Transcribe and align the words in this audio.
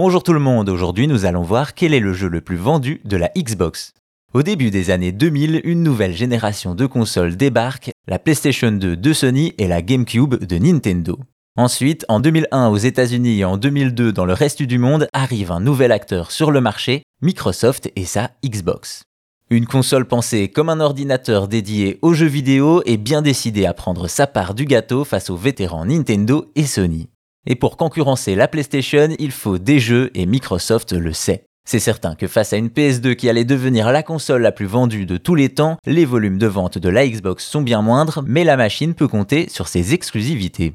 Bonjour 0.00 0.22
tout 0.22 0.32
le 0.32 0.38
monde, 0.38 0.68
aujourd'hui 0.68 1.08
nous 1.08 1.24
allons 1.24 1.42
voir 1.42 1.74
quel 1.74 1.92
est 1.92 1.98
le 1.98 2.12
jeu 2.12 2.28
le 2.28 2.40
plus 2.40 2.54
vendu 2.54 3.00
de 3.04 3.16
la 3.16 3.32
Xbox. 3.36 3.94
Au 4.32 4.44
début 4.44 4.70
des 4.70 4.90
années 4.90 5.10
2000, 5.10 5.62
une 5.64 5.82
nouvelle 5.82 6.14
génération 6.14 6.76
de 6.76 6.86
consoles 6.86 7.36
débarque, 7.36 7.90
la 8.06 8.20
PlayStation 8.20 8.70
2 8.70 8.96
de 8.96 9.12
Sony 9.12 9.54
et 9.58 9.66
la 9.66 9.82
GameCube 9.82 10.36
de 10.36 10.56
Nintendo. 10.56 11.18
Ensuite, 11.56 12.04
en 12.08 12.20
2001 12.20 12.68
aux 12.68 12.76
États-Unis 12.76 13.40
et 13.40 13.44
en 13.44 13.56
2002 13.56 14.12
dans 14.12 14.24
le 14.24 14.34
reste 14.34 14.62
du 14.62 14.78
monde, 14.78 15.08
arrive 15.12 15.50
un 15.50 15.58
nouvel 15.58 15.90
acteur 15.90 16.30
sur 16.30 16.52
le 16.52 16.60
marché, 16.60 17.02
Microsoft 17.20 17.90
et 17.96 18.04
sa 18.04 18.30
Xbox. 18.46 19.02
Une 19.50 19.66
console 19.66 20.04
pensée 20.04 20.46
comme 20.46 20.68
un 20.68 20.78
ordinateur 20.78 21.48
dédié 21.48 21.98
aux 22.02 22.14
jeux 22.14 22.26
vidéo 22.26 22.82
et 22.86 22.98
bien 22.98 23.20
décidée 23.20 23.66
à 23.66 23.74
prendre 23.74 24.06
sa 24.06 24.28
part 24.28 24.54
du 24.54 24.64
gâteau 24.64 25.02
face 25.02 25.28
aux 25.28 25.36
vétérans 25.36 25.86
Nintendo 25.86 26.52
et 26.54 26.66
Sony. 26.66 27.08
Et 27.46 27.54
pour 27.54 27.76
concurrencer 27.76 28.34
la 28.34 28.48
PlayStation, 28.48 29.08
il 29.18 29.30
faut 29.30 29.58
des 29.58 29.78
jeux 29.78 30.10
et 30.14 30.26
Microsoft 30.26 30.92
le 30.92 31.12
sait. 31.12 31.44
C'est 31.68 31.80
certain 31.80 32.14
que 32.14 32.26
face 32.26 32.54
à 32.54 32.56
une 32.56 32.68
PS2 32.68 33.14
qui 33.14 33.28
allait 33.28 33.44
devenir 33.44 33.92
la 33.92 34.02
console 34.02 34.40
la 34.40 34.52
plus 34.52 34.66
vendue 34.66 35.04
de 35.04 35.18
tous 35.18 35.34
les 35.34 35.50
temps, 35.50 35.76
les 35.84 36.06
volumes 36.06 36.38
de 36.38 36.46
vente 36.46 36.78
de 36.78 36.88
la 36.88 37.06
Xbox 37.06 37.44
sont 37.44 37.60
bien 37.60 37.82
moindres, 37.82 38.22
mais 38.26 38.42
la 38.42 38.56
machine 38.56 38.94
peut 38.94 39.06
compter 39.06 39.50
sur 39.50 39.68
ses 39.68 39.92
exclusivités. 39.92 40.72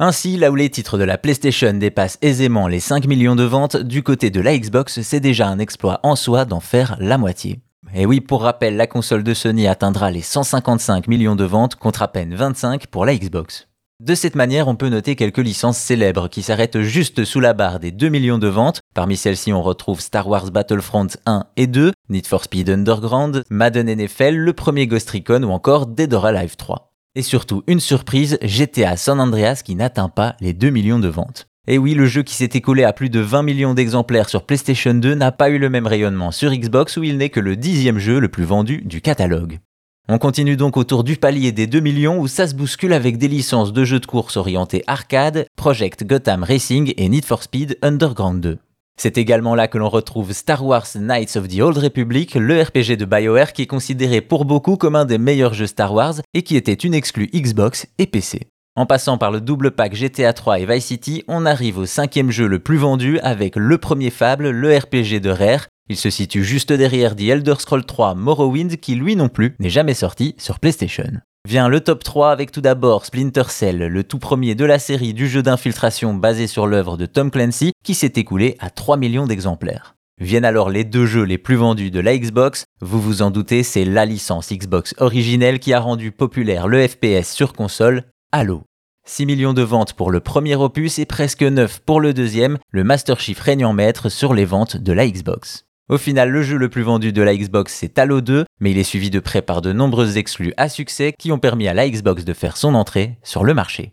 Ainsi, 0.00 0.36
là 0.36 0.50
où 0.50 0.56
les 0.56 0.70
titres 0.70 0.98
de 0.98 1.04
la 1.04 1.18
PlayStation 1.18 1.72
dépassent 1.72 2.18
aisément 2.20 2.66
les 2.66 2.80
5 2.80 3.06
millions 3.06 3.36
de 3.36 3.44
ventes, 3.44 3.76
du 3.76 4.02
côté 4.02 4.30
de 4.30 4.40
la 4.40 4.58
Xbox, 4.58 5.02
c'est 5.02 5.20
déjà 5.20 5.46
un 5.46 5.60
exploit 5.60 6.00
en 6.02 6.16
soi 6.16 6.44
d'en 6.44 6.58
faire 6.58 6.96
la 6.98 7.16
moitié. 7.16 7.60
Et 7.94 8.04
oui, 8.04 8.20
pour 8.20 8.42
rappel, 8.42 8.76
la 8.76 8.88
console 8.88 9.22
de 9.22 9.34
Sony 9.34 9.68
atteindra 9.68 10.10
les 10.10 10.20
155 10.20 11.06
millions 11.06 11.36
de 11.36 11.44
ventes 11.44 11.76
contre 11.76 12.02
à 12.02 12.08
peine 12.08 12.34
25 12.34 12.88
pour 12.88 13.06
la 13.06 13.14
Xbox. 13.14 13.68
De 14.04 14.14
cette 14.14 14.34
manière, 14.34 14.68
on 14.68 14.76
peut 14.76 14.90
noter 14.90 15.16
quelques 15.16 15.38
licences 15.38 15.78
célèbres 15.78 16.28
qui 16.28 16.42
s'arrêtent 16.42 16.82
juste 16.82 17.24
sous 17.24 17.40
la 17.40 17.54
barre 17.54 17.80
des 17.80 17.90
2 17.90 18.10
millions 18.10 18.36
de 18.36 18.48
ventes. 18.48 18.80
Parmi 18.94 19.16
celles-ci, 19.16 19.50
on 19.50 19.62
retrouve 19.62 20.02
Star 20.02 20.28
Wars 20.28 20.50
Battlefront 20.50 21.06
1 21.24 21.46
et 21.56 21.66
2, 21.66 21.90
Need 22.10 22.26
for 22.26 22.44
Speed 22.44 22.68
Underground, 22.68 23.44
Madden 23.48 23.88
NFL, 23.88 24.34
le 24.34 24.52
premier 24.52 24.86
Ghost 24.86 25.08
Recon 25.08 25.42
ou 25.44 25.52
encore 25.52 25.86
Dead 25.86 26.12
or 26.12 26.26
Alive 26.26 26.56
3. 26.56 26.92
Et 27.14 27.22
surtout, 27.22 27.62
une 27.66 27.80
surprise, 27.80 28.36
GTA 28.42 28.98
San 28.98 29.18
Andreas 29.20 29.62
qui 29.64 29.74
n'atteint 29.74 30.10
pas 30.10 30.36
les 30.38 30.52
2 30.52 30.68
millions 30.68 30.98
de 30.98 31.08
ventes. 31.08 31.46
Et 31.66 31.78
oui, 31.78 31.94
le 31.94 32.04
jeu 32.04 32.22
qui 32.22 32.34
s'est 32.34 32.50
écoulé 32.52 32.84
à 32.84 32.92
plus 32.92 33.08
de 33.08 33.20
20 33.20 33.42
millions 33.42 33.72
d'exemplaires 33.72 34.28
sur 34.28 34.44
PlayStation 34.44 34.92
2 34.92 35.14
n'a 35.14 35.32
pas 35.32 35.48
eu 35.48 35.56
le 35.56 35.70
même 35.70 35.86
rayonnement 35.86 36.30
sur 36.30 36.52
Xbox 36.52 36.98
où 36.98 37.04
il 37.04 37.16
n'est 37.16 37.30
que 37.30 37.40
le 37.40 37.56
dixième 37.56 37.98
jeu 37.98 38.18
le 38.18 38.28
plus 38.28 38.44
vendu 38.44 38.82
du 38.84 39.00
catalogue. 39.00 39.60
On 40.06 40.18
continue 40.18 40.58
donc 40.58 40.76
autour 40.76 41.02
du 41.02 41.16
palier 41.16 41.50
des 41.50 41.66
2 41.66 41.80
millions 41.80 42.18
où 42.18 42.26
ça 42.28 42.46
se 42.46 42.54
bouscule 42.54 42.92
avec 42.92 43.16
des 43.16 43.26
licences 43.26 43.72
de 43.72 43.84
jeux 43.84 44.00
de 44.00 44.04
course 44.06 44.36
orientés 44.36 44.84
arcade, 44.86 45.46
Project 45.56 46.04
Gotham 46.04 46.44
Racing 46.44 46.92
et 46.98 47.08
Need 47.08 47.24
for 47.24 47.42
Speed 47.42 47.78
Underground 47.80 48.42
2. 48.42 48.58
C'est 48.98 49.16
également 49.16 49.54
là 49.54 49.66
que 49.66 49.78
l'on 49.78 49.88
retrouve 49.88 50.34
Star 50.34 50.62
Wars 50.62 50.86
Knights 50.94 51.36
of 51.36 51.48
the 51.48 51.58
Old 51.60 51.78
Republic, 51.78 52.34
le 52.34 52.60
RPG 52.60 52.98
de 52.98 53.06
BioWare 53.06 53.54
qui 53.54 53.62
est 53.62 53.66
considéré 53.66 54.20
pour 54.20 54.44
beaucoup 54.44 54.76
comme 54.76 54.94
un 54.94 55.06
des 55.06 55.16
meilleurs 55.16 55.54
jeux 55.54 55.66
Star 55.66 55.94
Wars 55.94 56.16
et 56.34 56.42
qui 56.42 56.56
était 56.56 56.74
une 56.74 56.92
exclue 56.92 57.30
Xbox 57.32 57.86
et 57.96 58.06
PC. 58.06 58.42
En 58.76 58.84
passant 58.84 59.16
par 59.16 59.30
le 59.30 59.40
double 59.40 59.70
pack 59.70 59.94
GTA 59.94 60.34
3 60.34 60.58
et 60.58 60.66
Vice 60.66 60.84
City, 60.84 61.24
on 61.28 61.46
arrive 61.46 61.78
au 61.78 61.86
cinquième 61.86 62.30
jeu 62.30 62.46
le 62.46 62.58
plus 62.58 62.76
vendu 62.76 63.18
avec 63.20 63.56
le 63.56 63.78
premier 63.78 64.10
Fable, 64.10 64.50
le 64.50 64.76
RPG 64.76 65.20
de 65.22 65.30
Rare, 65.30 65.68
il 65.88 65.96
se 65.96 66.10
situe 66.10 66.44
juste 66.44 66.72
derrière 66.72 67.14
The 67.14 67.22
Elder 67.22 67.54
Scrolls 67.58 67.84
3 67.84 68.14
Morrowind 68.14 68.76
qui 68.76 68.94
lui 68.94 69.16
non 69.16 69.28
plus 69.28 69.54
n'est 69.58 69.68
jamais 69.68 69.94
sorti 69.94 70.34
sur 70.38 70.58
PlayStation. 70.58 71.20
Vient 71.46 71.68
le 71.68 71.80
top 71.80 72.02
3 72.02 72.30
avec 72.30 72.52
tout 72.52 72.62
d'abord 72.62 73.04
Splinter 73.04 73.44
Cell, 73.48 73.78
le 73.78 74.04
tout 74.04 74.18
premier 74.18 74.54
de 74.54 74.64
la 74.64 74.78
série 74.78 75.12
du 75.12 75.28
jeu 75.28 75.42
d'infiltration 75.42 76.14
basé 76.14 76.46
sur 76.46 76.66
l'œuvre 76.66 76.96
de 76.96 77.04
Tom 77.04 77.30
Clancy 77.30 77.72
qui 77.84 77.94
s'est 77.94 78.14
écoulé 78.16 78.56
à 78.60 78.70
3 78.70 78.96
millions 78.96 79.26
d'exemplaires. 79.26 79.94
Viennent 80.18 80.46
alors 80.46 80.70
les 80.70 80.84
deux 80.84 81.04
jeux 81.04 81.24
les 81.24 81.36
plus 81.38 81.56
vendus 81.56 81.90
de 81.90 82.00
la 82.00 82.16
Xbox. 82.16 82.64
Vous 82.80 83.00
vous 83.00 83.20
en 83.20 83.30
doutez, 83.30 83.62
c'est 83.62 83.84
la 83.84 84.06
licence 84.06 84.52
Xbox 84.52 84.94
originelle 84.98 85.58
qui 85.58 85.74
a 85.74 85.80
rendu 85.80 86.12
populaire 86.12 86.66
le 86.66 86.86
FPS 86.86 87.30
sur 87.32 87.52
console, 87.52 88.04
Halo. 88.32 88.62
6 89.06 89.26
millions 89.26 89.52
de 89.52 89.60
ventes 89.60 89.92
pour 89.92 90.10
le 90.10 90.20
premier 90.20 90.56
opus 90.56 90.98
et 90.98 91.04
presque 91.04 91.42
9 91.42 91.80
pour 91.80 92.00
le 92.00 92.14
deuxième, 92.14 92.56
le 92.70 92.84
Master 92.84 93.20
Chief 93.20 93.38
régnant 93.38 93.74
maître 93.74 94.08
sur 94.08 94.32
les 94.32 94.46
ventes 94.46 94.78
de 94.78 94.92
la 94.94 95.06
Xbox. 95.06 95.63
Au 95.90 95.98
final, 95.98 96.30
le 96.30 96.42
jeu 96.42 96.56
le 96.56 96.70
plus 96.70 96.80
vendu 96.80 97.12
de 97.12 97.20
la 97.20 97.36
Xbox, 97.36 97.74
c'est 97.74 97.98
Halo 97.98 98.22
2, 98.22 98.46
mais 98.58 98.70
il 98.70 98.78
est 98.78 98.84
suivi 98.84 99.10
de 99.10 99.20
près 99.20 99.42
par 99.42 99.60
de 99.60 99.70
nombreuses 99.70 100.16
exclus 100.16 100.54
à 100.56 100.70
succès 100.70 101.12
qui 101.18 101.30
ont 101.30 101.38
permis 101.38 101.68
à 101.68 101.74
la 101.74 101.86
Xbox 101.86 102.24
de 102.24 102.32
faire 102.32 102.56
son 102.56 102.74
entrée 102.74 103.18
sur 103.22 103.44
le 103.44 103.52
marché. 103.52 103.92